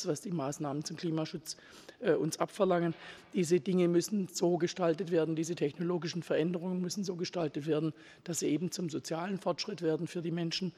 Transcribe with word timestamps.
Klimaschutz, 0.00 0.06
was 0.06 0.20
die 0.20 0.30
Maßnahmen 0.30 0.84
zum 0.84 0.96
Klimaschutz 0.96 1.56
äh, 2.00 2.12
uns 2.12 2.38
abverlangen. 2.38 2.94
Diese 3.34 3.60
Dinge 3.60 3.88
müssen 3.88 4.28
so 4.32 4.56
gestaltet 4.56 5.10
werden, 5.10 5.36
diese 5.36 5.54
technologischen 5.54 6.22
Veränderungen 6.22 6.80
müssen 6.80 7.04
so 7.04 7.16
gestaltet 7.16 7.66
werden, 7.66 7.92
dass 8.24 8.40
sie 8.40 8.48
eben 8.48 8.70
zum 8.70 8.90
sozialen 8.90 9.38
Fortschritt 9.38 9.82
werden 9.82 10.06
für 10.06 10.22
die 10.22 10.30
Menschen 10.30 10.72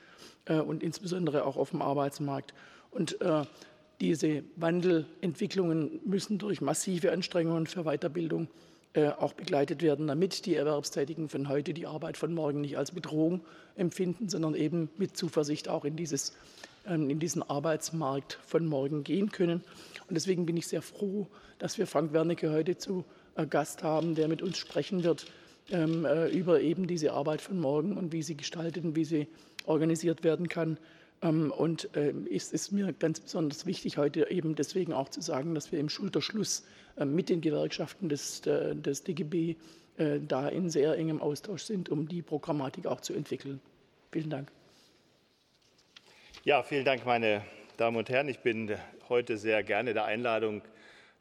äh, 0.47 0.61
und 0.61 0.83
insbesondere 0.83 1.45
auch 1.45 1.57
auf 1.57 1.71
dem 1.71 1.83
Arbeitsmarkt. 1.83 2.55
Und 2.91 3.21
äh, 3.21 3.45
diese 4.01 4.43
Wandelentwicklungen 4.57 6.01
müssen 6.05 6.39
durch 6.39 6.61
massive 6.61 7.13
Anstrengungen 7.13 7.67
für 7.67 7.85
Weiterbildung 7.85 8.49
auch 8.95 9.33
begleitet 9.33 9.83
werden, 9.83 10.07
damit 10.07 10.45
die 10.45 10.55
Erwerbstätigen 10.55 11.31
von 11.31 11.49
heute 11.49 11.73
die 11.73 11.87
Arbeit 11.87 12.19
von 12.19 12.35
morgen 12.35 12.61
nicht 12.61 12.77
als 12.77 12.93
Bedrohung 12.93 13.41
empfinden, 13.75 14.29
sondern 14.29 14.55
eben 14.55 14.91
mit 14.99 15.17
Zuversicht 15.17 15.69
auch 15.69 15.87
in, 15.87 15.97
dieses, 15.97 16.35
ähm, 16.87 17.09
in 17.09 17.19
diesen 17.19 17.43
Arbeitsmarkt 17.43 18.39
von 18.45 18.67
morgen 18.67 19.03
gehen 19.03 19.33
können. 19.33 19.63
Und 20.09 20.15
deswegen 20.15 20.45
bin 20.45 20.59
ich 20.59 20.67
sehr 20.67 20.83
froh, 20.83 21.27
dass 21.59 21.79
wir 21.79 21.87
Frank 21.87 22.13
Wernicke 22.13 22.53
heute 22.53 22.77
zu 22.77 23.05
äh, 23.37 23.47
Gast 23.47 23.83
haben, 23.83 24.15
der 24.15 24.29
mit 24.29 24.43
uns 24.43 24.59
sprechen 24.59 25.05
wird 25.05 25.27
ähm, 25.71 26.05
äh, 26.05 26.29
über 26.29 26.61
eben 26.61 26.87
diese 26.87 27.13
Arbeit 27.13 27.41
von 27.41 27.59
morgen 27.59 27.97
und 27.97 28.13
wie 28.13 28.23
sie 28.23 28.37
gestaltet 28.37 28.85
und 28.85 28.97
wie 28.97 29.05
sie 29.05 29.29
organisiert 29.65 30.25
werden 30.25 30.49
kann. 30.49 30.77
Ähm, 31.23 31.51
und 31.53 31.89
es 31.95 32.53
ist 32.53 32.73
mir 32.73 32.93
ganz 32.93 33.21
besonders 33.21 33.67
wichtig, 33.67 33.97
heute 33.97 34.31
eben 34.31 34.55
deswegen 34.55 34.93
auch 34.93 35.09
zu 35.09 35.21
sagen, 35.21 35.55
dass 35.55 35.73
wir 35.73 35.79
im 35.79 35.89
Schulterschluss 35.89 36.65
äh, 36.97 37.05
mit 37.05 37.29
den 37.29 37.41
Gewerkschaften 37.41 38.09
des, 38.09 38.43
des 38.43 39.05
DGB 39.05 39.57
äh, 39.99 40.21
da 40.27 40.49
in 40.49 40.71
sehr 40.71 40.97
engem 40.97 41.21
Austausch 41.21 41.65
sind, 41.65 41.89
um 41.91 42.09
die 42.09 42.23
Programmatik 42.23 42.87
auch 42.87 43.01
zu 43.01 43.13
entwickeln. 43.15 43.61
Vielen 44.11 44.31
Dank. 44.31 44.51
Ja, 46.45 46.63
vielen 46.63 46.85
Dank, 46.85 47.05
meine 47.05 47.43
Damen 47.77 47.97
und 47.97 48.09
Herren. 48.09 48.29
Ich 48.29 48.41
bin 48.41 48.75
heute 49.09 49.37
sehr 49.37 49.63
gerne 49.63 49.93
der 49.93 50.07
Einladung 50.07 50.63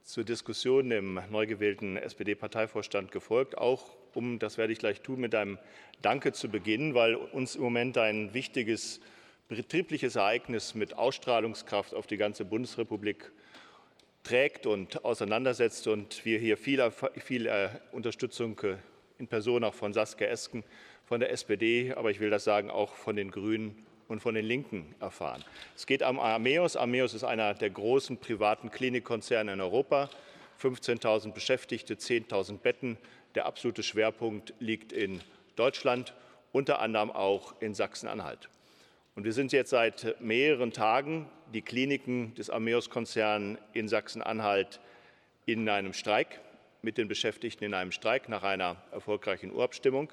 zur 0.04 0.24
Diskussion 0.24 0.90
im 0.92 1.20
neu 1.30 1.46
gewählten 1.46 1.98
SPD-Parteivorstand 1.98 3.12
gefolgt, 3.12 3.58
auch 3.58 3.92
um, 4.14 4.40
das 4.40 4.58
werde 4.58 4.74
ich 4.74 4.80
gleich 4.80 5.02
tun, 5.02 5.20
mit 5.20 5.36
einem 5.36 5.60
Danke 6.02 6.32
zu 6.32 6.50
beginnen, 6.50 6.96
weil 6.96 7.16
uns 7.16 7.56
im 7.56 7.62
Moment 7.62 7.98
ein 7.98 8.34
wichtiges 8.34 9.00
betriebliches 9.58 10.16
Ereignis 10.16 10.76
mit 10.76 10.94
Ausstrahlungskraft 10.94 11.94
auf 11.94 12.08
die 12.08 12.16
ganze 12.16 12.46
Bundesrepublik 12.46 13.32
trägt 14.24 14.66
und 14.66 15.04
auseinandersetzt 15.04 15.88
und 15.88 16.24
wir 16.24 16.40
hier 16.40 16.58
viel, 16.58 16.92
viel 17.18 17.48
äh, 17.48 17.70
Unterstützung 17.92 18.58
äh, 18.60 18.78
in 19.18 19.28
Person 19.28 19.66
auch 19.66 19.74
von 19.74 19.94
Saskia 19.94 20.28
Esken 20.28 20.64
von 21.06 21.20
der 21.20 21.32
SPD, 21.32 21.94
aber 21.94 22.12
ich 22.12 22.22
will 22.22 22.30
das 22.30 22.46
sagen, 22.46 22.70
auch 22.70 22.96
von 22.96 23.18
den 23.18 23.30
Grünen 23.30 23.86
und 24.08 24.22
von 24.22 24.36
den 24.36 24.46
Linken 24.46 24.96
erfahren. 25.02 25.44
Es 25.76 25.86
geht 25.86 26.02
um 26.02 26.20
Ameos. 26.20 26.78
Ameos 26.78 27.14
ist 27.14 27.26
einer 27.26 27.54
der 27.54 27.70
großen 27.70 28.18
privaten 28.18 28.72
Klinikkonzerne 28.72 29.52
in 29.54 29.60
Europa. 29.60 30.10
15.000 30.62 31.34
Beschäftigte, 31.34 31.96
10.000 31.96 32.58
Betten. 32.60 32.98
Der 33.36 33.46
absolute 33.46 33.84
Schwerpunkt 33.84 34.54
liegt 34.60 34.94
in 34.94 35.22
Deutschland, 35.58 36.14
unter 36.52 36.80
anderem 36.80 37.12
auch 37.12 37.60
in 37.62 37.74
Sachsen-Anhalt. 37.74 38.50
Und 39.14 39.26
wir 39.26 39.34
sind 39.34 39.52
jetzt 39.52 39.72
seit 39.72 40.22
mehreren 40.22 40.72
Tagen 40.72 41.30
die 41.54 41.62
Kliniken 41.62 42.34
des 42.36 42.50
Ameos-Konzerns 42.50 43.60
in 43.74 43.90
Sachsen-Anhalt 43.90 44.80
in 45.46 45.68
einem 45.68 45.94
Streik, 45.94 46.40
mit 46.82 46.98
den 46.98 47.10
Beschäftigten 47.10 47.66
in 47.66 47.74
einem 47.74 47.92
Streik 47.92 48.30
nach 48.30 48.44
einer 48.44 48.78
erfolgreichen 48.92 49.52
Urabstimmung, 49.52 50.10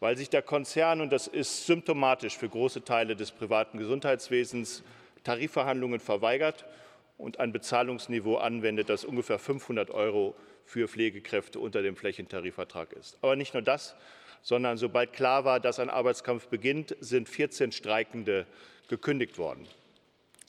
weil 0.00 0.16
sich 0.16 0.30
der 0.30 0.40
Konzern, 0.40 1.02
und 1.02 1.12
das 1.12 1.26
ist 1.26 1.66
symptomatisch 1.66 2.36
für 2.36 2.48
große 2.48 2.82
Teile 2.82 3.14
des 3.14 3.30
privaten 3.30 3.78
Gesundheitswesens, 3.78 4.82
Tarifverhandlungen 5.22 6.00
verweigert 6.00 6.64
und 7.18 7.40
ein 7.40 7.52
Bezahlungsniveau 7.52 8.36
anwendet, 8.36 8.88
das 8.88 9.04
ungefähr 9.04 9.38
500 9.38 9.90
Euro 9.90 10.34
für 10.64 10.88
Pflegekräfte 10.88 11.58
unter 11.58 11.82
dem 11.82 11.96
Flächentarifvertrag 11.96 12.92
ist. 12.92 13.18
Aber 13.22 13.36
nicht 13.36 13.54
nur 13.54 13.62
das, 13.62 13.94
sondern 14.42 14.76
sobald 14.76 15.12
klar 15.12 15.44
war, 15.44 15.60
dass 15.60 15.78
ein 15.78 15.90
Arbeitskampf 15.90 16.48
beginnt, 16.48 16.96
sind 17.00 17.28
14 17.28 17.72
Streikende 17.72 18.46
gekündigt 18.88 19.38
worden. 19.38 19.66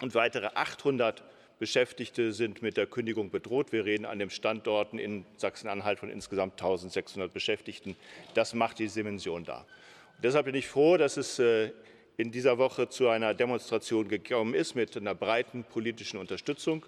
Und 0.01 0.13
weitere 0.15 0.47
800 0.47 1.23
Beschäftigte 1.59 2.33
sind 2.33 2.61
mit 2.61 2.75
der 2.75 2.85
Kündigung 2.85 3.29
bedroht. 3.29 3.71
Wir 3.71 3.85
reden 3.85 4.05
an 4.05 4.19
den 4.19 4.29
Standorten 4.29 4.99
in 4.99 5.25
Sachsen-Anhalt 5.37 5.99
von 5.99 6.09
insgesamt 6.09 6.61
1.600 6.61 7.29
Beschäftigten. 7.29 7.95
Das 8.33 8.53
macht 8.53 8.79
die 8.79 8.87
Dimension 8.87 9.45
da. 9.45 9.59
Und 9.59 10.23
deshalb 10.23 10.45
bin 10.45 10.55
ich 10.55 10.67
froh, 10.67 10.97
dass 10.97 11.15
es 11.15 11.39
äh, 11.39 11.71
in 12.17 12.31
dieser 12.31 12.57
Woche 12.57 12.89
zu 12.89 13.07
einer 13.07 13.33
Demonstration 13.33 14.07
gekommen 14.07 14.53
ist 14.53 14.75
mit 14.75 14.95
einer 14.97 15.15
breiten 15.15 15.63
politischen 15.63 16.17
Unterstützung. 16.17 16.85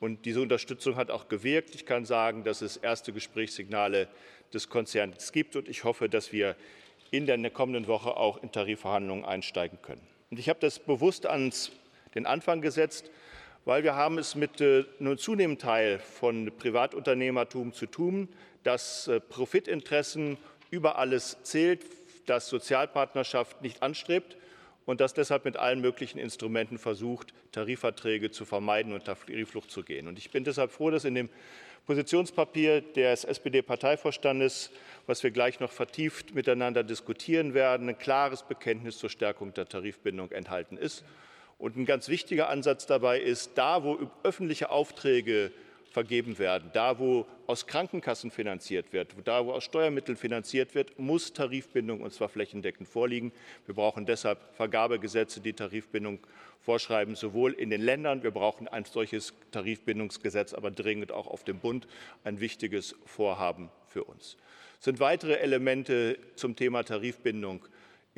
Und 0.00 0.24
diese 0.26 0.40
Unterstützung 0.40 0.96
hat 0.96 1.10
auch 1.10 1.28
gewirkt. 1.28 1.74
Ich 1.74 1.84
kann 1.84 2.04
sagen, 2.04 2.44
dass 2.44 2.62
es 2.62 2.76
erste 2.76 3.12
Gesprächssignale 3.12 4.08
des 4.52 4.68
Konzerns 4.68 5.32
gibt. 5.32 5.56
Und 5.56 5.68
ich 5.68 5.84
hoffe, 5.84 6.08
dass 6.08 6.32
wir 6.32 6.56
in 7.10 7.26
der 7.26 7.50
kommenden 7.50 7.86
Woche 7.86 8.16
auch 8.16 8.42
in 8.42 8.52
Tarifverhandlungen 8.52 9.24
einsteigen 9.24 9.80
können. 9.82 10.06
Und 10.30 10.38
ich 10.38 10.48
habe 10.48 10.60
das 10.60 10.78
bewusst 10.78 11.26
an 11.26 11.52
den 12.14 12.26
Anfang 12.26 12.60
gesetzt, 12.60 13.10
weil 13.64 13.82
wir 13.82 13.96
haben 13.96 14.18
es 14.18 14.34
mit 14.34 14.60
äh, 14.60 14.84
einem 15.00 15.18
zunehmenden 15.18 15.60
Teil 15.60 15.98
von 15.98 16.52
Privatunternehmertum 16.56 17.72
zu 17.72 17.86
tun, 17.86 18.28
das 18.62 19.08
äh, 19.08 19.20
Profitinteressen 19.20 20.38
über 20.70 20.98
alles 20.98 21.38
zählt, 21.42 21.84
das 22.26 22.48
Sozialpartnerschaft 22.48 23.62
nicht 23.62 23.82
anstrebt 23.82 24.36
und 24.88 25.02
das 25.02 25.12
deshalb 25.12 25.44
mit 25.44 25.58
allen 25.58 25.82
möglichen 25.82 26.18
Instrumenten 26.18 26.78
versucht, 26.78 27.34
Tarifverträge 27.52 28.30
zu 28.30 28.46
vermeiden 28.46 28.94
und 28.94 29.04
Tariflucht 29.04 29.70
zu 29.70 29.82
gehen. 29.82 30.08
Und 30.08 30.18
ich 30.18 30.30
bin 30.30 30.44
deshalb 30.44 30.70
froh, 30.72 30.88
dass 30.88 31.04
in 31.04 31.14
dem 31.14 31.28
Positionspapier 31.84 32.80
des 32.80 33.24
SPD-Parteivorstandes, 33.24 34.70
was 35.06 35.22
wir 35.22 35.30
gleich 35.30 35.60
noch 35.60 35.72
vertieft 35.72 36.34
miteinander 36.34 36.84
diskutieren 36.84 37.52
werden, 37.52 37.90
ein 37.90 37.98
klares 37.98 38.44
Bekenntnis 38.44 38.96
zur 38.96 39.10
Stärkung 39.10 39.52
der 39.52 39.68
Tarifbindung 39.68 40.32
enthalten 40.32 40.78
ist. 40.78 41.04
Und 41.58 41.76
ein 41.76 41.84
ganz 41.84 42.08
wichtiger 42.08 42.48
Ansatz 42.48 42.86
dabei 42.86 43.20
ist, 43.20 43.50
da 43.56 43.84
wo 43.84 43.98
öffentliche 44.22 44.70
Aufträge 44.70 45.52
vergeben 45.98 46.38
werden. 46.38 46.70
Da, 46.74 47.00
wo 47.00 47.26
aus 47.48 47.66
Krankenkassen 47.66 48.30
finanziert 48.30 48.92
wird, 48.92 49.16
da, 49.24 49.44
wo 49.44 49.50
aus 49.50 49.64
Steuermitteln 49.64 50.16
finanziert 50.16 50.76
wird, 50.76 50.96
muss 50.96 51.32
Tarifbindung 51.32 52.02
und 52.02 52.12
zwar 52.12 52.28
flächendeckend 52.28 52.88
vorliegen. 52.88 53.32
Wir 53.66 53.74
brauchen 53.74 54.06
deshalb 54.06 54.38
Vergabegesetze, 54.54 55.40
die 55.40 55.54
Tarifbindung 55.54 56.20
vorschreiben, 56.60 57.16
sowohl 57.16 57.52
in 57.52 57.70
den 57.70 57.80
Ländern. 57.80 58.22
Wir 58.22 58.30
brauchen 58.30 58.68
ein 58.68 58.84
solches 58.84 59.34
Tarifbindungsgesetz, 59.50 60.54
aber 60.54 60.70
dringend 60.70 61.10
auch 61.10 61.26
auf 61.26 61.42
dem 61.42 61.58
Bund. 61.58 61.88
Ein 62.22 62.38
wichtiges 62.38 62.94
Vorhaben 63.04 63.68
für 63.88 64.04
uns. 64.04 64.36
Es 64.78 64.84
sind 64.84 65.00
weitere 65.00 65.38
Elemente 65.38 66.16
zum 66.36 66.54
Thema 66.54 66.84
Tarifbindung 66.84 67.66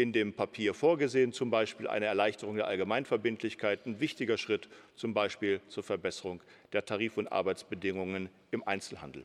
in 0.01 0.13
dem 0.13 0.33
Papier 0.33 0.75
vorgesehen, 0.75 1.33
zum 1.33 1.51
Beispiel 1.51 1.87
eine 1.87 2.07
Erleichterung 2.07 2.57
der 2.57 2.67
Allgemeinverbindlichkeit, 2.67 3.87
ein 3.87 4.01
wichtiger 4.01 4.39
Schritt 4.39 4.69
zum 4.97 5.15
Beispiel 5.15 5.61
zur 5.69 5.83
Verbesserung 5.83 6.41
der 6.73 6.85
Tarif- 6.85 7.19
und 7.19 7.29
Arbeitsbedingungen 7.29 8.29
im 8.51 8.67
Einzelhandel. 8.67 9.25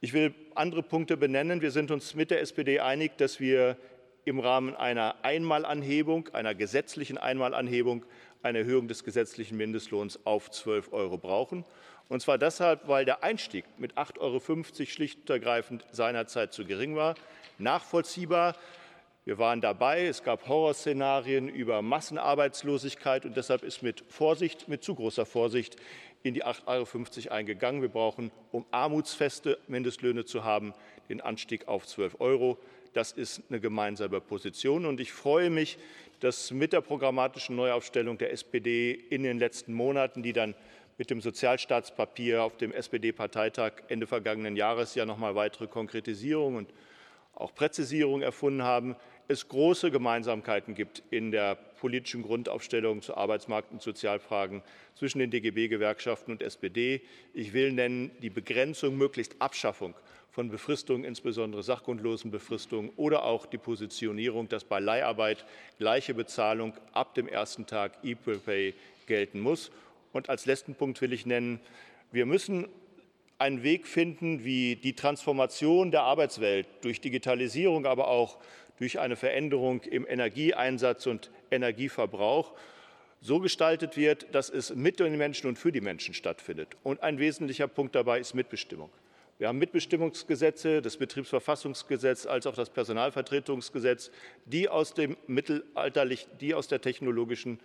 Ich 0.00 0.12
will 0.12 0.34
andere 0.54 0.82
Punkte 0.82 1.16
benennen. 1.16 1.62
Wir 1.62 1.70
sind 1.70 1.90
uns 1.90 2.14
mit 2.14 2.30
der 2.30 2.40
SPD 2.40 2.80
einig, 2.80 3.16
dass 3.18 3.40
wir 3.40 3.76
im 4.24 4.38
Rahmen 4.38 4.76
einer 4.76 5.16
Einmalanhebung, 5.22 6.28
einer 6.32 6.54
gesetzlichen 6.54 7.18
Einmalanhebung, 7.18 8.04
eine 8.42 8.58
Erhöhung 8.58 8.88
des 8.88 9.04
gesetzlichen 9.04 9.56
Mindestlohns 9.56 10.18
auf 10.24 10.50
12 10.50 10.92
Euro 10.92 11.18
brauchen. 11.18 11.64
Und 12.08 12.20
zwar 12.20 12.36
deshalb, 12.36 12.88
weil 12.88 13.04
der 13.04 13.22
Einstieg 13.22 13.64
mit 13.78 13.94
8,50 13.94 14.20
Euro 14.20 14.86
schlicht 14.86 15.20
und 15.20 15.30
ergreifend 15.30 15.84
seinerzeit 15.92 16.52
zu 16.52 16.64
gering 16.64 16.96
war. 16.96 17.14
Nachvollziehbar, 17.58 18.56
wir 19.24 19.38
waren 19.38 19.60
dabei. 19.60 20.06
Es 20.06 20.24
gab 20.24 20.48
Horrorszenarien 20.48 21.48
über 21.48 21.80
Massenarbeitslosigkeit. 21.80 23.24
Und 23.24 23.36
deshalb 23.36 23.62
ist 23.62 23.82
mit 23.82 24.02
Vorsicht, 24.08 24.66
mit 24.68 24.82
zu 24.82 24.96
großer 24.96 25.26
Vorsicht, 25.26 25.76
in 26.24 26.34
die 26.34 26.44
8,50 26.44 27.26
Euro 27.26 27.34
eingegangen. 27.34 27.82
Wir 27.82 27.88
brauchen, 27.88 28.32
um 28.50 28.66
armutsfeste 28.72 29.58
Mindestlöhne 29.68 30.24
zu 30.24 30.42
haben, 30.42 30.74
den 31.08 31.20
Anstieg 31.20 31.68
auf 31.68 31.86
12 31.86 32.20
Euro. 32.20 32.58
Das 32.94 33.12
ist 33.12 33.42
eine 33.48 33.60
gemeinsame 33.60 34.20
Position. 34.20 34.86
Und 34.86 34.98
ich 34.98 35.12
freue 35.12 35.50
mich, 35.50 35.78
dass 36.18 36.50
mit 36.50 36.72
der 36.72 36.80
programmatischen 36.80 37.54
Neuaufstellung 37.54 38.18
der 38.18 38.32
SPD 38.32 38.92
in 38.92 39.22
den 39.22 39.38
letzten 39.38 39.72
Monaten, 39.72 40.24
die 40.24 40.32
dann 40.32 40.54
mit 40.98 41.10
dem 41.10 41.20
Sozialstaatspapier 41.20 42.42
auf 42.42 42.56
dem 42.56 42.72
SPD-Parteitag 42.72 43.72
Ende 43.88 44.08
vergangenen 44.08 44.56
Jahres 44.56 44.94
ja 44.96 45.06
noch 45.06 45.16
mal 45.16 45.36
weitere 45.36 45.68
Konkretisierungen 45.68 46.58
und 46.58 46.72
auch 47.34 47.54
Präzisierungen 47.54 48.22
erfunden 48.22 48.62
haben, 48.62 48.96
es 49.28 49.48
große 49.48 49.90
Gemeinsamkeiten 49.90 50.74
gibt 50.74 51.02
in 51.10 51.30
der 51.30 51.54
politischen 51.54 52.22
Grundaufstellung 52.22 53.02
zu 53.02 53.16
Arbeitsmarkt- 53.16 53.72
und 53.72 53.82
Sozialfragen 53.82 54.62
zwischen 54.94 55.18
den 55.18 55.30
DGB-Gewerkschaften 55.30 56.32
und 56.32 56.42
SPD. 56.42 57.00
Ich 57.34 57.52
will 57.52 57.72
nennen 57.72 58.10
die 58.20 58.30
Begrenzung, 58.30 58.96
möglichst 58.96 59.40
Abschaffung 59.40 59.94
von 60.30 60.48
Befristungen, 60.48 61.04
insbesondere 61.04 61.62
sachgrundlosen 61.62 62.30
Befristungen 62.30 62.90
oder 62.96 63.24
auch 63.24 63.46
die 63.46 63.58
Positionierung, 63.58 64.48
dass 64.48 64.64
bei 64.64 64.80
Leiharbeit 64.80 65.44
gleiche 65.78 66.14
Bezahlung 66.14 66.72
ab 66.92 67.14
dem 67.14 67.28
ersten 67.28 67.66
Tag 67.66 67.92
Equal 68.02 68.38
Pay 68.38 68.74
gelten 69.06 69.40
muss. 69.40 69.70
Und 70.12 70.30
als 70.30 70.46
letzten 70.46 70.74
Punkt 70.74 71.00
will 71.00 71.12
ich 71.12 71.26
nennen, 71.26 71.60
wir 72.12 72.26
müssen 72.26 72.68
einen 73.38 73.62
Weg 73.62 73.86
finden, 73.86 74.44
wie 74.44 74.76
die 74.76 74.94
Transformation 74.94 75.90
der 75.90 76.02
Arbeitswelt 76.02 76.66
durch 76.82 77.00
Digitalisierung, 77.00 77.86
aber 77.86 78.08
auch 78.08 78.38
durch 78.78 78.98
eine 78.98 79.16
Veränderung 79.16 79.82
im 79.82 80.06
Energieeinsatz 80.06 81.06
und 81.06 81.30
Energieverbrauch 81.50 82.52
so 83.20 83.38
gestaltet 83.38 83.96
wird, 83.96 84.34
dass 84.34 84.50
es 84.50 84.74
mit 84.74 84.98
den 84.98 85.16
Menschen 85.16 85.46
und 85.46 85.58
für 85.58 85.70
die 85.72 85.80
Menschen 85.80 86.12
stattfindet. 86.12 86.76
Und 86.82 87.02
ein 87.02 87.18
wesentlicher 87.18 87.68
Punkt 87.68 87.94
dabei 87.94 88.18
ist 88.18 88.34
Mitbestimmung. 88.34 88.90
Wir 89.38 89.48
haben 89.48 89.58
Mitbestimmungsgesetze, 89.58 90.82
das 90.82 90.96
Betriebsverfassungsgesetz 90.96 92.26
als 92.26 92.46
auch 92.46 92.54
das 92.54 92.70
Personalvertretungsgesetz, 92.70 94.10
die 94.44 94.68
aus 94.68 94.94
dem 94.94 95.16
mittelalterlichen, 95.26 96.30
die 96.40 96.54
aus 96.54 96.68
der 96.68 96.80
technologischen 96.80 97.58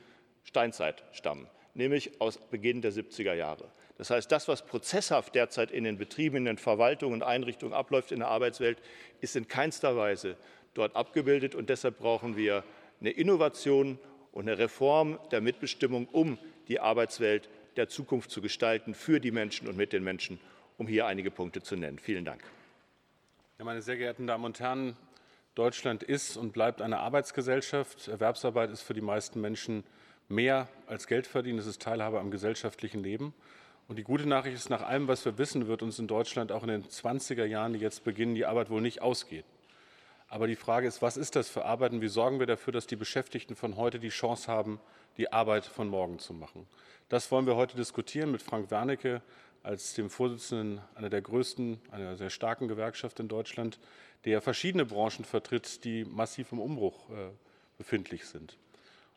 Steinzeit 0.43 1.03
stammen, 1.11 1.47
nämlich 1.73 2.19
aus 2.21 2.37
Beginn 2.37 2.81
der 2.81 2.93
70er 2.93 3.33
Jahre. 3.33 3.69
Das 3.97 4.09
heißt, 4.11 4.31
das, 4.31 4.47
was 4.47 4.65
prozesshaft 4.65 5.35
derzeit 5.35 5.71
in 5.71 5.83
den 5.83 5.97
Betrieben, 5.97 6.37
in 6.37 6.45
den 6.45 6.57
Verwaltungen 6.57 7.15
und 7.15 7.23
Einrichtungen 7.23 7.73
abläuft 7.73 8.11
in 8.11 8.19
der 8.19 8.29
Arbeitswelt, 8.29 8.77
ist 9.21 9.35
in 9.35 9.47
keinster 9.47 9.95
Weise 9.97 10.35
dort 10.77 10.95
abgebildet. 10.95 11.55
Und 11.55 11.69
deshalb 11.69 11.99
brauchen 11.99 12.37
wir 12.37 12.63
eine 12.99 13.11
Innovation 13.11 13.99
und 14.31 14.47
eine 14.47 14.57
Reform 14.57 15.19
der 15.31 15.41
Mitbestimmung, 15.41 16.07
um 16.11 16.37
die 16.67 16.79
Arbeitswelt 16.79 17.49
der 17.75 17.89
Zukunft 17.89 18.31
zu 18.31 18.41
gestalten, 18.41 18.93
für 18.93 19.19
die 19.19 19.31
Menschen 19.31 19.67
und 19.67 19.77
mit 19.77 19.93
den 19.93 20.03
Menschen, 20.03 20.39
um 20.77 20.87
hier 20.87 21.05
einige 21.05 21.31
Punkte 21.31 21.61
zu 21.61 21.75
nennen. 21.75 21.99
Vielen 21.99 22.25
Dank. 22.25 22.43
Ja, 23.59 23.65
meine 23.65 23.81
sehr 23.81 23.97
geehrten 23.97 24.27
Damen 24.27 24.45
und 24.45 24.59
Herren, 24.59 24.95
Deutschland 25.55 26.03
ist 26.03 26.37
und 26.37 26.53
bleibt 26.53 26.81
eine 26.81 26.99
Arbeitsgesellschaft. 26.99 28.07
Erwerbsarbeit 28.07 28.69
ist 28.69 28.83
für 28.83 28.93
die 28.93 29.01
meisten 29.01 29.41
Menschen 29.41 29.83
mehr 30.29 30.67
als 30.85 31.07
Geld 31.07 31.25
verdienen. 31.25 31.57
Es 31.57 31.65
ist 31.65 31.81
Teilhabe 31.81 32.19
am 32.19 32.29
gesellschaftlichen 32.29 33.01
Leben. 33.01 33.33
Und 33.87 33.97
die 33.97 34.03
gute 34.03 34.27
Nachricht 34.27 34.55
ist, 34.55 34.69
nach 34.69 34.83
allem, 34.83 35.07
was 35.07 35.23
wir 35.25 35.37
wissen, 35.37 35.67
wird 35.67 35.81
uns 35.81 35.97
in 35.97 36.07
Deutschland 36.07 36.51
auch 36.51 36.61
in 36.61 36.69
den 36.69 36.83
20er 36.83 37.45
Jahren, 37.45 37.73
die 37.73 37.79
jetzt 37.79 38.03
beginnen, 38.03 38.35
die 38.35 38.45
Arbeit 38.45 38.69
wohl 38.69 38.81
nicht 38.81 39.01
ausgehen. 39.01 39.45
Aber 40.29 40.47
die 40.47 40.55
Frage 40.55 40.87
ist, 40.87 41.01
was 41.01 41.15
ist 41.15 41.35
das 41.35 41.49
für 41.49 41.65
Arbeit 41.65 41.93
und 41.93 42.01
wie 42.01 42.09
sorgen 42.09 42.39
wir 42.39 42.47
dafür, 42.47 42.73
dass 42.73 42.87
die 42.87 42.95
Beschäftigten 42.95 43.55
von 43.55 43.77
heute 43.77 43.99
die 43.99 44.09
Chance 44.09 44.51
haben, 44.51 44.79
die 45.17 45.31
Arbeit 45.31 45.65
von 45.65 45.87
morgen 45.87 46.19
zu 46.19 46.33
machen? 46.33 46.67
Das 47.09 47.31
wollen 47.31 47.45
wir 47.45 47.55
heute 47.55 47.77
diskutieren 47.77 48.31
mit 48.31 48.41
Frank 48.41 48.69
Wernicke 48.69 49.21
als 49.63 49.93
dem 49.93 50.09
Vorsitzenden 50.09 50.81
einer 50.95 51.09
der 51.09 51.21
größten, 51.21 51.79
einer 51.91 52.17
sehr 52.17 52.29
starken 52.29 52.67
Gewerkschaft 52.67 53.19
in 53.19 53.27
Deutschland, 53.27 53.79
der 54.25 54.41
verschiedene 54.41 54.85
Branchen 54.85 55.23
vertritt, 55.23 55.83
die 55.85 56.03
massiv 56.03 56.51
im 56.51 56.59
Umbruch 56.59 57.09
äh, 57.09 57.29
befindlich 57.77 58.25
sind. 58.25 58.57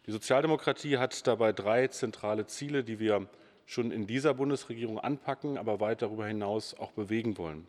Die 0.07 0.13
Sozialdemokratie 0.13 0.99
hat 0.99 1.27
dabei 1.27 1.53
drei 1.53 1.89
zentrale 1.89 2.47
Ziele, 2.47 2.85
die 2.85 2.99
wir 3.01 3.29
schon 3.67 3.91
in 3.91 4.07
dieser 4.07 4.35
Bundesregierung 4.35 4.99
anpacken, 4.99 5.59
aber 5.59 5.81
weit 5.81 6.03
darüber 6.03 6.27
hinaus 6.27 6.75
auch 6.75 6.93
bewegen 6.93 7.39
wollen. 7.39 7.67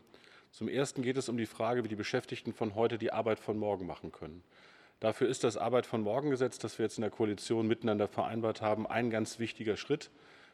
Zum 0.52 0.68
Ersten 0.68 1.02
geht 1.02 1.18
es 1.18 1.30
um 1.30 1.38
die 1.38 1.46
Frage, 1.46 1.84
wie 1.84 1.88
die 1.88 1.96
Beschäftigten 1.96 2.54
von 2.54 2.76
heute 2.76 2.98
die 2.98 3.14
Arbeit 3.14 3.40
von 3.40 3.58
morgen 3.58 3.88
machen 3.88 4.12
können. 4.12 4.44
Dafür 5.00 5.30
ist 5.30 5.44
das 5.44 5.58
Arbeit 5.58 5.86
von 5.86 6.02
morgen 6.02 6.30
Gesetz, 6.30 6.60
das 6.60 6.78
wir 6.78 6.86
jetzt 6.86 6.98
in 6.98 7.04
der 7.04 7.10
Koalition 7.10 7.68
miteinander 7.68 8.08
vereinbart 8.08 8.62
haben, 8.62 8.86
ein 8.86 9.10
ganz 9.10 9.40
wichtiger 9.40 9.78
Schritt. 9.78 10.12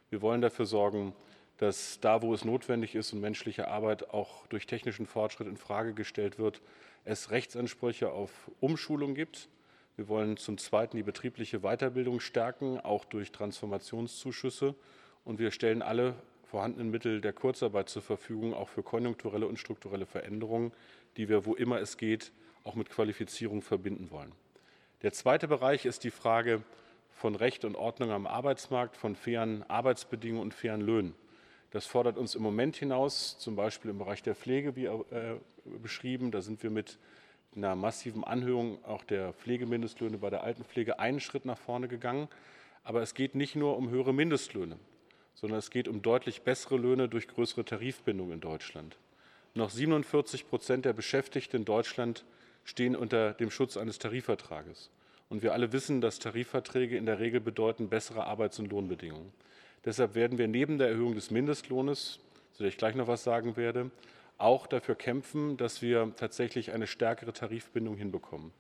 Wir 0.10 0.22
wollen 0.22 0.42
dafür 0.42 0.66
sorgen, 0.66 1.14
dass 1.58 2.00
da, 2.00 2.22
wo 2.22 2.34
es 2.34 2.46
notwendig 2.46 2.94
ist 2.94 3.12
und 3.12 3.22
menschliche 3.22 3.68
Arbeit 3.68 4.12
auch 4.12 4.46
durch 4.48 4.68
technischen 4.68 5.08
Fortschritt 5.08 5.48
in 5.48 5.58
Frage 5.58 5.94
gestellt 5.94 6.38
wird, 6.38 6.62
es 7.04 7.32
Rechtsansprüche 7.32 8.12
auf 8.12 8.32
Umschulung 8.60 9.16
gibt. 9.16 9.50
Wir 9.96 10.08
wollen 10.08 10.38
zum 10.38 10.60
Zweiten 10.60 10.96
die 10.98 11.04
betriebliche 11.04 11.62
Weiterbildung 11.62 12.20
stärken, 12.20 12.80
auch 12.80 13.04
durch 13.04 13.32
Transformationszuschüsse. 13.32 14.76
Und 15.26 15.40
wir 15.40 15.50
stellen 15.50 15.82
alle 15.82 16.14
vorhandenen 16.48 16.90
Mittel 16.90 17.20
der 17.20 17.34
Kurzarbeit 17.34 17.90
zur 17.90 18.02
Verfügung, 18.02 18.54
auch 18.54 18.70
für 18.70 18.82
konjunkturelle 18.82 19.48
und 19.48 19.60
strukturelle 19.60 20.06
Veränderungen, 20.06 20.72
die 21.18 21.30
wir, 21.30 21.46
wo 21.46 21.56
immer 21.56 21.80
es 21.80 21.98
geht, 21.98 22.32
auch 22.64 22.76
mit 22.76 22.90
Qualifizierung 22.90 23.62
verbinden 23.62 24.12
wollen. 24.12 24.32
Der 25.02 25.14
zweite 25.14 25.48
Bereich 25.48 25.86
ist 25.86 26.04
die 26.04 26.12
Frage 26.12 26.64
von 27.12 27.36
Recht 27.36 27.66
und 27.66 27.76
Ordnung 27.76 28.12
am 28.12 28.28
Arbeitsmarkt, 28.28 28.96
von 28.96 29.16
fairen 29.16 29.64
Arbeitsbedingungen 29.70 30.42
und 30.42 30.54
fairen 30.54 30.82
Löhnen. 30.82 31.16
Das 31.72 31.86
fordert 31.86 32.18
uns 32.18 32.34
im 32.36 32.44
Moment 32.44 32.78
hinaus, 32.78 33.38
zum 33.38 33.56
Beispiel 33.56 33.92
im 33.92 33.98
Bereich 33.98 34.24
der 34.24 34.36
Pflege, 34.36 34.76
wie 34.76 34.86
äh, 34.86 35.02
beschrieben. 35.82 36.32
Da 36.32 36.42
sind 36.42 36.64
wir 36.64 36.70
mit 36.70 36.98
einer 37.56 37.76
massiven 37.76 38.24
Anhörung 38.24 38.84
auch 38.86 39.04
der 39.04 39.34
Pflegemindestlöhne 39.34 40.18
bei 40.18 40.30
der 40.30 40.44
Altenpflege 40.44 41.00
einen 41.00 41.20
Schritt 41.20 41.44
nach 41.44 41.58
vorne 41.58 41.90
gegangen. 41.90 42.30
Aber 42.86 43.02
es 43.02 43.14
geht 43.14 43.36
nicht 43.36 43.56
nur 43.58 43.76
um 43.76 43.90
höhere 43.90 44.14
Mindestlöhne 44.14 44.78
sondern 45.40 45.60
es 45.60 45.70
geht 45.70 45.88
um 45.88 46.02
deutlich 46.02 46.42
bessere 46.42 46.78
Löhne 46.78 47.08
durch 47.08 47.28
größere 47.28 47.64
Tarifbindung 47.64 48.32
in 48.32 48.42
Deutschland. 48.42 48.98
Noch 49.54 49.70
47 49.70 50.50
Prozent 50.50 50.86
der 50.86 50.94
Beschäftigten 50.94 51.58
in 51.58 51.66
Deutschland 51.66 52.26
stehen 52.64 52.96
unter 52.96 53.34
dem 53.34 53.52
Schutz 53.52 53.78
eines 53.78 54.00
Tarifvertrages. 54.00 54.90
Und 55.30 55.44
wir 55.44 55.54
alle 55.54 55.72
wissen, 55.74 56.02
dass 56.02 56.20
Tarifverträge 56.20 56.98
in 56.98 57.06
der 57.06 57.20
Regel 57.20 57.40
bedeuten 57.40 57.88
bessere 57.88 58.26
Arbeits- 58.26 58.60
und 58.60 58.72
Lohnbedingungen. 58.72 59.32
Deshalb 59.86 60.16
werden 60.16 60.38
wir 60.38 60.48
neben 60.48 60.80
der 60.80 60.90
Erhöhung 60.90 61.14
des 61.14 61.30
Mindestlohnes, 61.30 62.20
zu 62.54 62.64
der 62.64 62.70
ich 62.70 62.78
gleich 62.78 62.96
noch 62.96 63.08
was 63.08 63.24
sagen 63.24 63.56
werde, 63.58 63.92
auch 64.40 64.66
dafür 64.66 64.96
kämpfen, 64.96 65.56
dass 65.58 65.82
wir 65.82 66.14
tatsächlich 66.16 66.72
eine 66.72 66.88
stärkere 66.88 67.34
Tarifbindung 67.34 67.96
hinbekommen. 67.96 68.52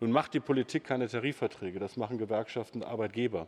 Nun 0.00 0.10
macht 0.10 0.34
die 0.34 0.40
Politik 0.40 0.84
keine 0.84 1.08
Tarifverträge, 1.08 1.78
das 1.78 1.96
machen 1.96 2.18
Gewerkschaften 2.18 2.82
und 2.82 2.88
Arbeitgeber. 2.88 3.46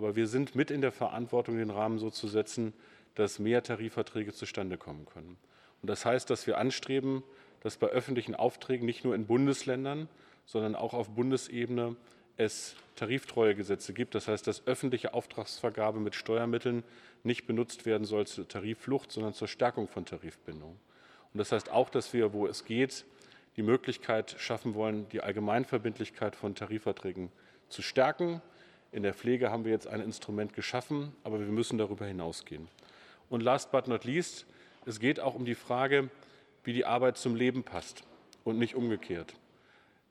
Aber 0.00 0.16
wir 0.16 0.26
sind 0.26 0.54
mit 0.54 0.70
in 0.70 0.80
der 0.80 0.92
Verantwortung, 0.92 1.58
den 1.58 1.68
Rahmen 1.68 1.98
so 1.98 2.08
zu 2.08 2.26
setzen, 2.26 2.72
dass 3.16 3.38
mehr 3.38 3.62
Tarifverträge 3.62 4.32
zustande 4.32 4.78
kommen 4.78 5.04
können. 5.04 5.36
Und 5.82 5.90
das 5.90 6.06
heißt, 6.06 6.30
dass 6.30 6.46
wir 6.46 6.56
anstreben, 6.56 7.22
dass 7.60 7.76
bei 7.76 7.88
öffentlichen 7.88 8.34
Aufträgen 8.34 8.86
nicht 8.86 9.04
nur 9.04 9.14
in 9.14 9.26
Bundesländern, 9.26 10.08
sondern 10.46 10.74
auch 10.74 10.94
auf 10.94 11.10
Bundesebene 11.10 11.96
es 12.38 12.76
Tariftreuegesetze 12.96 13.92
gibt. 13.92 14.14
Das 14.14 14.26
heißt, 14.26 14.46
dass 14.46 14.66
öffentliche 14.66 15.12
Auftragsvergabe 15.12 16.00
mit 16.00 16.14
Steuermitteln 16.14 16.82
nicht 17.22 17.46
benutzt 17.46 17.84
werden 17.84 18.06
soll 18.06 18.26
zur 18.26 18.48
Tarifflucht, 18.48 19.12
sondern 19.12 19.34
zur 19.34 19.48
Stärkung 19.48 19.86
von 19.86 20.06
Tarifbindung. 20.06 20.78
Und 21.34 21.38
das 21.38 21.52
heißt 21.52 21.70
auch, 21.70 21.90
dass 21.90 22.14
wir, 22.14 22.32
wo 22.32 22.46
es 22.46 22.64
geht, 22.64 23.04
die 23.58 23.62
Möglichkeit 23.62 24.34
schaffen 24.38 24.74
wollen, 24.74 25.10
die 25.10 25.20
Allgemeinverbindlichkeit 25.20 26.36
von 26.36 26.54
Tarifverträgen 26.54 27.30
zu 27.68 27.82
stärken, 27.82 28.40
in 28.92 29.02
der 29.02 29.14
Pflege 29.14 29.50
haben 29.50 29.64
wir 29.64 29.72
jetzt 29.72 29.86
ein 29.86 30.00
Instrument 30.00 30.52
geschaffen, 30.52 31.14
aber 31.22 31.38
wir 31.38 31.46
müssen 31.46 31.78
darüber 31.78 32.06
hinausgehen. 32.06 32.68
Und 33.28 33.42
last 33.42 33.70
but 33.70 33.86
not 33.86 34.04
least, 34.04 34.46
es 34.84 34.98
geht 34.98 35.20
auch 35.20 35.34
um 35.34 35.44
die 35.44 35.54
Frage, 35.54 36.10
wie 36.64 36.72
die 36.72 36.84
Arbeit 36.84 37.16
zum 37.16 37.36
Leben 37.36 37.62
passt 37.62 38.02
und 38.44 38.58
nicht 38.58 38.74
umgekehrt. 38.74 39.34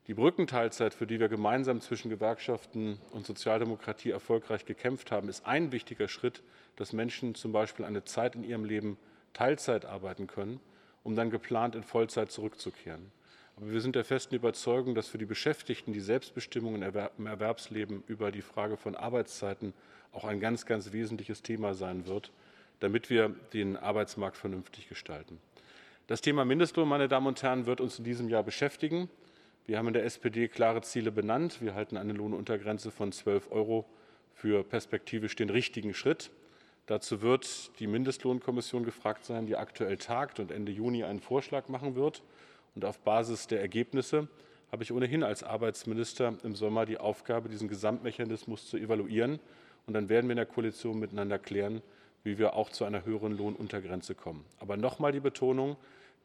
Die 0.08 0.14
Brückenteilzeit, 0.14 0.94
für 0.94 1.06
die 1.06 1.20
wir 1.20 1.30
gemeinsam 1.30 1.82
zwischen 1.82 2.10
Gewerkschaften 2.10 3.00
und 3.12 3.28
Sozialdemokratie 3.28 4.10
erfolgreich 4.10 4.66
gekämpft 4.66 5.12
haben, 5.12 5.30
ist 5.30 5.46
ein 5.46 5.72
wichtiger 5.72 6.08
Schritt, 6.08 6.42
dass 6.78 6.94
Menschen 6.94 7.36
zum 7.36 7.52
Beispiel 7.52 7.86
eine 7.86 8.06
Zeit 8.06 8.36
in 8.36 8.44
ihrem 8.44 8.66
Leben 8.66 8.98
Teilzeit 9.34 9.86
arbeiten 9.86 10.26
können, 10.26 10.60
um 11.04 11.16
dann 11.16 11.30
geplant 11.30 11.76
in 11.76 11.84
Vollzeit 11.84 12.32
zurückzukehren. 12.32 13.12
Aber 13.60 13.74
wir 13.74 13.82
sind 13.82 13.96
der 13.96 14.06
festen 14.06 14.36
Überzeugung, 14.36 14.96
dass 14.96 15.10
für 15.10 15.18
die 15.18 15.26
Beschäftigten 15.26 15.92
die 15.92 16.00
Selbstbestimmung 16.00 16.82
im 16.82 17.28
Erwerbsleben 17.28 18.04
über 18.08 18.32
die 18.32 18.42
Frage 18.42 18.78
von 18.78 18.96
Arbeitszeiten 18.96 19.74
auch 20.14 20.24
ein 20.24 20.40
ganz, 20.40 20.66
ganz 20.66 20.94
wesentliches 20.94 21.42
Thema 21.42 21.74
sein 21.74 22.08
wird, 22.08 22.32
damit 22.80 23.10
wir 23.10 23.36
den 23.54 23.76
Arbeitsmarkt 23.76 24.38
vernünftig 24.38 24.88
gestalten. 24.88 25.40
Das 26.08 26.22
Thema 26.22 26.46
Mindestlohn, 26.46 26.88
meine 26.88 27.10
Damen 27.10 27.28
und 27.28 27.44
Herren, 27.44 27.66
wird 27.66 27.82
uns 27.82 28.00
in 28.00 28.06
diesem 28.06 28.30
Jahr 28.30 28.44
beschäftigen. 28.44 29.10
Wir 29.66 29.78
haben 29.78 29.88
in 29.88 29.94
der 29.94 30.06
SPD 30.06 30.48
klare 30.48 30.82
Ziele 30.82 31.12
benannt. 31.12 31.62
Wir 31.62 31.76
halten 31.76 31.98
eine 31.98 32.14
Lohnuntergrenze 32.14 32.92
von 32.92 33.12
12 33.12 33.52
Euro 33.52 33.86
für 34.34 34.64
perspektivisch 34.64 35.36
den 35.36 35.50
richtigen 35.50 35.94
Schritt. 35.94 36.32
Dazu 36.86 37.22
wird 37.22 37.78
die 37.80 37.88
Mindestlohnkommission 37.88 38.86
gefragt 38.86 39.26
sein, 39.26 39.46
die 39.46 39.58
aktuell 39.58 39.98
tagt 39.98 40.40
und 40.40 40.50
Ende 40.50 40.72
Juni 40.72 41.04
einen 41.04 41.20
Vorschlag 41.20 41.68
machen 41.68 41.96
wird. 41.96 42.24
Und 42.76 42.86
auf 42.86 43.00
Basis 43.00 43.48
der 43.48 43.62
Ergebnisse 43.62 44.28
habe 44.72 44.84
ich 44.84 44.92
ohnehin 44.92 45.24
als 45.24 45.44
Arbeitsminister 45.44 46.36
im 46.44 46.56
Sommer 46.56 46.86
die 46.86 46.98
Aufgabe, 46.98 47.50
diesen 47.50 47.68
Gesamtmechanismus 47.68 48.68
zu 48.68 48.78
evaluieren. 48.78 49.40
Und 49.88 49.94
dann 49.94 50.10
werden 50.10 50.28
wir 50.28 50.34
in 50.34 50.38
der 50.38 50.46
Koalition 50.46 51.00
miteinander 51.00 51.40
klären, 51.40 51.82
wie 52.24 52.38
wir 52.38 52.54
auch 52.54 52.70
zu 52.70 52.86
einer 52.86 53.06
höheren 53.06 53.36
Lohnuntergrenze 53.36 54.14
kommen. 54.14 54.46
Aber 54.60 54.78
nochmal 54.78 55.12
die 55.12 55.20
Betonung, 55.20 55.78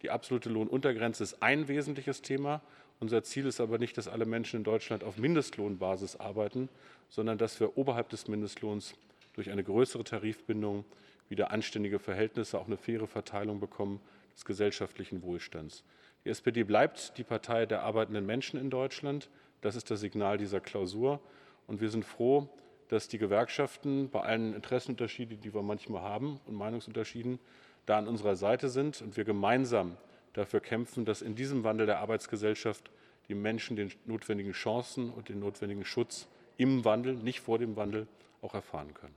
die 0.03 0.11
absolute 0.11 0.51
Lohnuntergrenze 0.51 1.23
ist 1.23 1.43
ein 1.43 1.69
wesentliches 1.69 2.21
Thema. 2.21 2.61
Unser 3.01 3.23
Ziel 3.23 3.47
ist 3.47 3.61
aber 3.61 3.79
nicht, 3.79 3.97
dass 3.97 4.09
alle 4.09 4.27
Menschen 4.27 4.59
in 4.59 4.65
Deutschland 4.65 5.03
auf 5.03 5.17
Mindestlohnbasis 5.17 6.17
arbeiten, 6.17 6.69
sondern 7.09 7.39
dass 7.39 7.59
wir 7.61 7.79
oberhalb 7.79 8.11
des 8.11 8.29
Mindestlohns 8.29 8.95
durch 9.35 9.51
eine 9.51 9.65
größere 9.65 10.05
Tarifbindung 10.05 10.85
wieder 11.29 11.51
anständige 11.51 11.99
Verhältnisse, 11.99 12.59
auch 12.59 12.67
eine 12.67 12.77
faire 12.77 13.07
Verteilung 13.07 13.61
bekommen 13.61 14.01
des 14.35 14.45
gesellschaftlichen 14.45 15.23
Wohlstands. 15.23 15.85
Die 16.25 16.31
SPD 16.31 16.63
bleibt 16.63 17.19
die 17.19 17.25
Partei 17.25 17.67
der 17.67 17.83
arbeitenden 17.83 18.25
Menschen 18.25 18.59
in 18.59 18.71
Deutschland. 18.71 19.29
Das 19.61 19.77
ist 19.77 19.91
das 19.91 20.01
Signal 20.01 20.39
dieser 20.39 20.61
Klausur. 20.61 21.21
Und 21.67 21.81
wir 21.81 21.91
sind 21.91 22.05
froh, 22.05 22.49
dass 22.89 23.09
die 23.09 23.19
Gewerkschaften 23.19 24.09
bei 24.11 24.21
allen 24.21 24.55
Interessenunterschieden, 24.55 25.41
die 25.41 25.53
wir 25.53 25.63
manchmal 25.63 26.03
haben 26.03 26.41
und 26.47 26.55
Meinungsunterschieden, 26.55 27.39
da 27.87 27.99
an 27.99 28.09
unserer 28.09 28.37
Seite 28.37 28.69
sind 28.69 29.03
und 29.03 29.17
wir 29.17 29.25
gemeinsam 29.25 29.97
dafür 30.33 30.61
kämpfen, 30.61 31.05
dass 31.05 31.23
in 31.23 31.35
diesem 31.35 31.65
Wandel 31.65 31.87
der 31.87 31.99
Arbeitsgesellschaft 31.99 32.91
die 33.29 33.35
Menschen 33.35 33.77
den 33.77 33.93
notwendigen 34.05 34.53
Chancen 34.53 35.11
und 35.11 35.29
den 35.29 35.41
notwendigen 35.41 35.85
Schutz 35.85 36.29
im 36.57 36.85
Wandel, 36.85 37.15
nicht 37.15 37.41
vor 37.41 37.59
dem 37.59 37.77
Wandel, 37.77 38.07
auch 38.43 38.55
erfahren 38.55 38.95
können. 38.95 39.15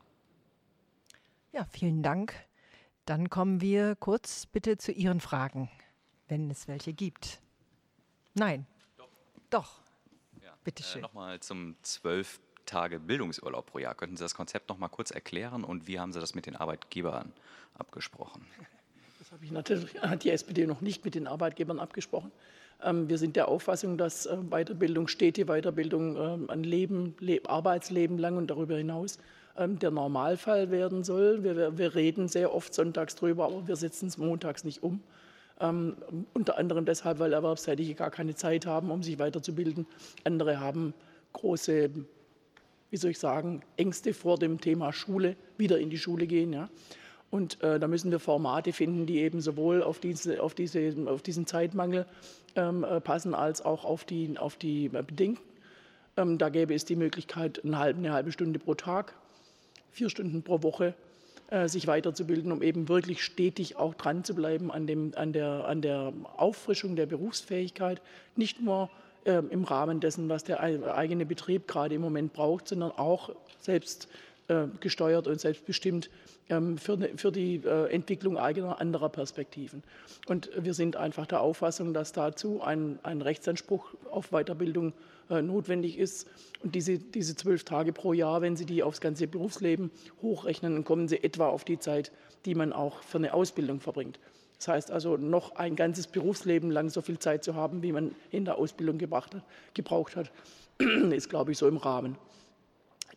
Ja, 1.51 1.65
vielen 1.65 2.03
Dank. 2.03 2.33
Dann 3.05 3.29
kommen 3.29 3.61
wir 3.61 3.95
kurz 3.95 4.45
bitte 4.45 4.77
zu 4.77 4.91
Ihren 4.91 5.21
Fragen, 5.21 5.69
wenn 6.27 6.49
es 6.49 6.67
welche 6.67 6.93
gibt. 6.93 7.39
Nein. 8.33 8.65
Doch. 8.97 9.09
Doch. 9.49 9.79
Ja, 10.43 10.53
bitte 10.63 10.83
schön. 10.83 10.99
Äh, 10.99 11.01
Nochmal 11.03 11.39
zum 11.39 11.75
zwölf 11.81 12.39
Tage 12.65 12.99
Bildungsurlaub 12.99 13.65
pro 13.65 13.79
Jahr. 13.79 13.95
Könnten 13.95 14.17
Sie 14.17 14.23
das 14.23 14.35
Konzept 14.35 14.69
noch 14.69 14.77
mal 14.77 14.89
kurz 14.89 15.11
erklären 15.11 15.63
und 15.63 15.87
wie 15.87 15.99
haben 15.99 16.13
Sie 16.13 16.19
das 16.19 16.35
mit 16.35 16.45
den 16.45 16.55
Arbeitgebern 16.55 17.33
abgesprochen? 17.73 18.45
Das 19.19 19.31
habe 19.31 19.45
ich 19.45 19.51
natürlich, 19.51 19.93
hat 20.01 20.23
die 20.23 20.29
SPD 20.29 20.67
noch 20.67 20.81
nicht 20.81 21.03
mit 21.03 21.15
den 21.15 21.27
Arbeitgebern 21.27 21.79
abgesprochen. 21.79 22.31
Ähm, 22.83 23.09
wir 23.09 23.17
sind 23.17 23.35
der 23.35 23.47
Auffassung, 23.47 23.97
dass 23.97 24.25
äh, 24.25 24.37
Weiterbildung, 24.49 25.07
stete 25.07 25.45
Weiterbildung 25.45 26.15
ähm, 26.17 26.49
ein 26.49 26.63
Leben, 26.63 27.15
Arbeitsleben 27.47 28.17
lang 28.17 28.37
und 28.37 28.47
darüber 28.47 28.77
hinaus 28.77 29.17
ähm, 29.57 29.79
der 29.79 29.91
Normalfall 29.91 30.69
werden 30.69 31.03
soll. 31.03 31.43
Wir, 31.43 31.77
wir 31.77 31.95
reden 31.95 32.27
sehr 32.27 32.53
oft 32.53 32.73
sonntags 32.73 33.15
drüber, 33.15 33.45
aber 33.45 33.67
wir 33.67 33.75
setzen 33.75 34.07
es 34.07 34.17
montags 34.17 34.63
nicht 34.63 34.83
um. 34.83 35.01
Ähm, 35.59 35.97
unter 36.33 36.57
anderem 36.57 36.85
deshalb, 36.85 37.19
weil 37.19 37.33
Erwerbstätige 37.33 37.95
gar 37.95 38.11
keine 38.11 38.35
Zeit 38.35 38.65
haben, 38.65 38.91
um 38.91 39.01
sich 39.01 39.17
weiterzubilden. 39.17 39.87
Andere 40.23 40.59
haben 40.59 40.93
große, 41.33 41.89
wie 42.91 42.97
soll 42.97 43.11
ich 43.11 43.19
sagen, 43.19 43.61
Ängste 43.75 44.13
vor 44.13 44.37
dem 44.37 44.61
Thema 44.61 44.93
Schule, 44.93 45.35
wieder 45.57 45.79
in 45.79 45.89
die 45.89 45.97
Schule 45.97 46.27
gehen. 46.27 46.53
Ja. 46.53 46.69
Und 47.29 47.61
äh, 47.61 47.79
da 47.79 47.87
müssen 47.87 48.11
wir 48.11 48.19
Formate 48.19 48.71
finden, 48.71 49.05
die 49.05 49.19
eben 49.19 49.41
sowohl 49.41 49.83
auf, 49.83 49.99
diese, 49.99 50.41
auf, 50.41 50.53
diese, 50.53 50.93
auf 51.07 51.21
diesen 51.21 51.45
Zeitmangel 51.45 52.05
ähm, 52.55 52.83
äh, 52.83 53.01
passen, 53.01 53.33
als 53.33 53.61
auch 53.61 53.83
auf 53.83 54.05
die, 54.05 54.37
auf 54.37 54.55
die 54.55 54.85
äh, 54.85 55.03
Bedenken. 55.03 55.41
Ähm, 56.15 56.37
da 56.37 56.49
gäbe 56.49 56.73
es 56.73 56.85
die 56.85 56.95
Möglichkeit, 56.95 57.63
eine 57.65 57.77
halbe, 57.77 57.99
eine 57.99 58.13
halbe 58.13 58.31
Stunde 58.31 58.59
pro 58.59 58.75
Tag, 58.75 59.13
vier 59.91 60.09
Stunden 60.09 60.43
pro 60.43 60.63
Woche 60.63 60.93
sich 61.65 61.87
weiterzubilden, 61.87 62.51
um 62.51 62.61
eben 62.61 62.89
wirklich 62.89 63.23
stetig 63.23 63.77
auch 63.77 63.93
dran 63.93 64.23
zu 64.23 64.35
bleiben 64.35 64.69
an, 64.71 64.85
dem, 64.85 65.13
an, 65.15 65.31
der, 65.31 65.65
an 65.65 65.81
der 65.81 66.11
Auffrischung 66.35 66.95
der 66.97 67.05
Berufsfähigkeit. 67.05 68.01
Nicht 68.35 68.61
nur 68.61 68.89
äh, 69.23 69.41
im 69.49 69.63
Rahmen 69.63 69.99
dessen, 69.99 70.27
was 70.29 70.43
der 70.43 70.61
eigene 70.61 71.25
Betrieb 71.25 71.67
gerade 71.67 71.95
im 71.95 72.01
Moment 72.01 72.33
braucht, 72.33 72.67
sondern 72.67 72.91
auch 72.91 73.33
selbst 73.59 74.05
äh, 74.05 74.27
gesteuert 74.79 75.27
und 75.27 75.39
selbstbestimmt 75.41 76.09
ähm, 76.49 76.77
für, 76.77 76.97
ne, 76.97 77.09
für 77.15 77.31
die 77.31 77.61
äh, 77.65 77.91
Entwicklung 77.91 78.37
eigener 78.37 78.79
anderer 78.79 79.09
Perspektiven. 79.09 79.83
Und 80.27 80.49
wir 80.57 80.73
sind 80.73 80.95
einfach 80.95 81.25
der 81.25 81.41
Auffassung, 81.41 81.93
dass 81.93 82.13
dazu 82.13 82.61
ein, 82.61 82.99
ein 83.03 83.21
Rechtsanspruch 83.21 83.93
auf 84.09 84.29
Weiterbildung 84.29 84.93
äh, 85.29 85.41
notwendig 85.41 85.97
ist. 85.97 86.27
Und 86.63 86.75
diese, 86.75 86.99
diese 86.99 87.35
zwölf 87.35 87.65
Tage 87.65 87.91
pro 87.91 88.13
Jahr, 88.13 88.41
wenn 88.41 88.55
Sie 88.55 88.65
die 88.65 88.83
aufs 88.83 89.01
ganze 89.01 89.27
Berufsleben 89.27 89.91
hochrechnen, 90.21 90.73
dann 90.73 90.83
kommen 90.85 91.07
Sie 91.07 91.21
etwa 91.23 91.47
auf 91.47 91.65
die 91.65 91.79
Zeit, 91.79 92.11
die 92.45 92.55
man 92.55 92.71
auch 92.71 93.01
für 93.01 93.17
eine 93.17 93.33
Ausbildung 93.33 93.81
verbringt. 93.81 94.19
Das 94.57 94.69
heißt 94.69 94.91
also, 94.91 95.17
noch 95.17 95.55
ein 95.55 95.75
ganzes 95.75 96.07
Berufsleben 96.07 96.71
lang 96.71 96.89
so 96.89 97.01
viel 97.01 97.19
Zeit 97.19 97.43
zu 97.43 97.53
haben, 97.53 97.83
wie 97.83 97.91
man 97.91 98.15
in 98.31 98.45
der 98.45 98.57
Ausbildung 98.57 98.97
gebracht 98.97 99.35
hat, 99.35 99.43
gebraucht 99.73 100.15
hat, 100.15 100.31
ist, 101.11 101.29
glaube 101.29 101.51
ich, 101.51 101.57
so 101.57 101.67
im 101.67 101.77
Rahmen. 101.77 102.17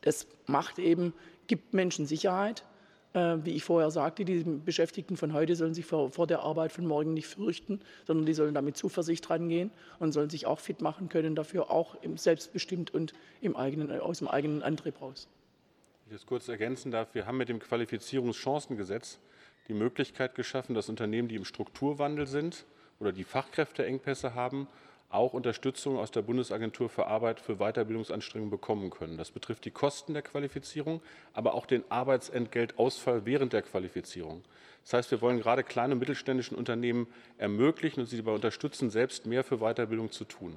Das 0.03 0.27
macht 0.47 0.79
eben, 0.79 1.13
gibt 1.47 1.75
Menschen 1.75 2.07
Sicherheit. 2.07 2.65
Äh, 3.13 3.39
wie 3.45 3.51
ich 3.51 3.65
vorher 3.65 3.91
sagte, 3.91 4.25
die 4.25 4.45
Beschäftigten 4.45 5.17
von 5.17 5.33
heute 5.33 5.57
sollen 5.57 5.75
sich 5.75 5.85
vor, 5.85 6.11
vor, 6.11 6.29
der 6.29 6.41
Arbeit 6.41 6.71
von 6.71 6.87
morgen 6.87 7.13
nicht 7.13 7.27
fürchten, 7.27 7.81
sondern 8.07 8.25
die 8.25 8.35
sollen 8.35 8.55
damit 8.55 8.77
Zuversicht 8.77 9.29
rangehen 9.31 9.73
und 9.99 10.13
sollen 10.13 10.31
sich 10.31 10.47
auch 10.47 10.61
fit 10.61 10.81
machen 10.81 11.09
können 11.09 11.35
dafür, 11.35 11.73
auch 11.73 11.97
selbstbestimmt 12.15 12.95
und 12.95 13.13
im 13.41 13.57
eigenen, 13.57 14.01
aus 14.01 14.19
dem 14.19 14.29
eigenen 14.29 14.63
Antrieb 14.63 15.01
raus. 15.01 15.27
Ich 16.07 16.13
das 16.13 16.25
kurz 16.25 16.49
ergänzen 16.49 16.93
darf, 16.93 17.15
wir 17.15 17.27
haben 17.27 17.37
mit 17.39 17.49
dem 17.49 17.59
Qualifizierungschancengesetz 17.59 19.19
die 19.67 19.75
Möglichkeit 19.75 20.37
geschaffen, 20.37 20.75
dass 20.75 20.89
Unternehmen, 20.89 21.29
die 21.29 21.37
im 21.37 21.45
Strukturwandel 21.45 22.29
sind 22.29 22.65
oder 23.01 23.13
die 23.13 23.25
Fachkräfteengpässe 23.25 24.35
haben, 24.35 24.69
auch 25.11 25.33
Unterstützung 25.33 25.99
aus 25.99 26.11
der 26.11 26.23
Bundesagentur 26.23 26.89
für 26.89 27.07
Arbeit 27.07 27.41
für 27.41 27.57
Weiterbildungsanstrengungen 27.57 28.51
bekommen 28.51 28.91
können. 28.91 29.19
Das 29.19 29.31
betrifft 29.31 29.65
die 29.65 29.71
Kosten 29.71 30.15
der 30.15 30.23
Qualifizierung, 30.23 31.03
aber 31.35 31.55
auch 31.55 31.67
den 31.67 31.83
Arbeitsentgeltausfall 31.89 33.27
während 33.27 33.53
der 33.53 33.63
Qualifizierung. 33.63 34.43
Das 34.85 34.95
heißt, 34.95 35.11
wir 35.11 35.21
wollen 35.21 35.41
gerade 35.41 35.65
kleinen 35.65 35.95
und 35.95 35.99
mittelständischen 35.99 36.57
Unternehmen 36.57 37.09
ermöglichen 37.39 38.01
und 38.01 38.07
sie 38.07 38.17
dabei 38.17 38.33
unterstützen, 38.33 38.91
selbst 38.91 39.27
mehr 39.27 39.45
für 39.45 39.59
Weiterbildung 39.59 40.11
zu 40.13 40.25
tun. 40.25 40.57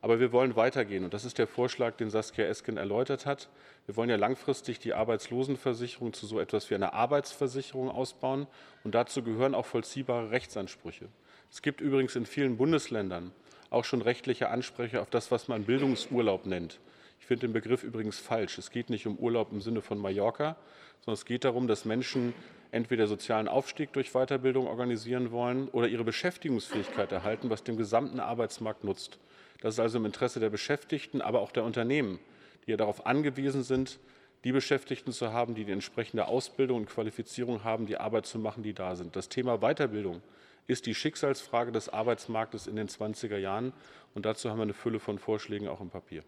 Aber 0.00 0.20
wir 0.20 0.30
wollen 0.30 0.54
weitergehen 0.54 1.04
und 1.04 1.12
das 1.12 1.24
ist 1.24 1.38
der 1.38 1.48
Vorschlag, 1.48 1.96
den 1.96 2.08
Saskia 2.08 2.44
Esken 2.44 2.76
erläutert 2.76 3.26
hat. 3.26 3.48
Wir 3.86 3.96
wollen 3.96 4.10
ja 4.10 4.16
langfristig 4.16 4.78
die 4.78 4.94
Arbeitslosenversicherung 4.94 6.12
zu 6.12 6.26
so 6.26 6.38
etwas 6.38 6.70
wie 6.70 6.76
einer 6.76 6.94
Arbeitsversicherung 6.94 7.90
ausbauen 7.90 8.46
und 8.84 8.94
dazu 8.94 9.24
gehören 9.24 9.56
auch 9.56 9.66
vollziehbare 9.66 10.30
Rechtsansprüche. 10.30 11.08
Es 11.50 11.62
gibt 11.62 11.80
übrigens 11.80 12.14
in 12.14 12.26
vielen 12.26 12.56
Bundesländern 12.58 13.32
auch 13.70 13.84
schon 13.84 14.02
rechtliche 14.02 14.48
Ansprüche 14.48 15.00
auf 15.00 15.10
das, 15.10 15.30
was 15.30 15.48
man 15.48 15.64
Bildungsurlaub 15.64 16.46
nennt. 16.46 16.78
Ich 17.20 17.26
finde 17.26 17.46
den 17.46 17.52
Begriff 17.52 17.82
übrigens 17.82 18.18
falsch. 18.18 18.58
Es 18.58 18.70
geht 18.70 18.90
nicht 18.90 19.06
um 19.06 19.16
Urlaub 19.18 19.52
im 19.52 19.60
Sinne 19.60 19.82
von 19.82 19.98
Mallorca, 19.98 20.56
sondern 21.00 21.14
es 21.14 21.24
geht 21.24 21.44
darum, 21.44 21.66
dass 21.66 21.84
Menschen 21.84 22.32
entweder 22.70 23.06
sozialen 23.06 23.48
Aufstieg 23.48 23.92
durch 23.92 24.12
Weiterbildung 24.12 24.66
organisieren 24.66 25.30
wollen 25.30 25.68
oder 25.68 25.88
ihre 25.88 26.04
Beschäftigungsfähigkeit 26.04 27.12
erhalten, 27.12 27.50
was 27.50 27.64
dem 27.64 27.76
gesamten 27.76 28.20
Arbeitsmarkt 28.20 28.84
nutzt. 28.84 29.18
Das 29.60 29.74
ist 29.74 29.80
also 29.80 29.98
im 29.98 30.06
Interesse 30.06 30.40
der 30.40 30.50
Beschäftigten, 30.50 31.20
aber 31.20 31.40
auch 31.40 31.50
der 31.50 31.64
Unternehmen, 31.64 32.18
die 32.66 32.70
ja 32.70 32.76
darauf 32.76 33.06
angewiesen 33.06 33.62
sind, 33.62 33.98
die 34.44 34.52
Beschäftigten 34.52 35.12
zu 35.12 35.32
haben, 35.32 35.54
die 35.54 35.64
die 35.64 35.72
entsprechende 35.72 36.28
Ausbildung 36.28 36.78
und 36.78 36.86
Qualifizierung 36.86 37.64
haben, 37.64 37.86
die 37.86 37.96
Arbeit 37.96 38.26
zu 38.26 38.38
machen, 38.38 38.62
die 38.62 38.72
da 38.72 38.94
sind. 38.94 39.16
Das 39.16 39.28
Thema 39.28 39.58
Weiterbildung 39.58 40.22
ist 40.68 40.86
die 40.86 40.94
Schicksalsfrage 40.94 41.72
des 41.72 41.88
Arbeitsmarktes 41.88 42.68
in 42.68 42.76
den 42.76 42.88
20er 42.88 43.38
Jahren. 43.38 43.72
Und 44.14 44.26
dazu 44.26 44.50
haben 44.50 44.58
wir 44.58 44.62
eine 44.62 44.74
Fülle 44.74 45.00
von 45.00 45.18
Vorschlägen 45.18 45.66
auch 45.66 45.80
im 45.80 45.90
Papier. 45.90 46.22